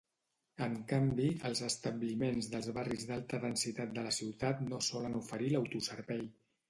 [0.67, 6.25] En canvi, els establiments dels barris d'alta densitat de la ciutat no solen oferir l'autoservei.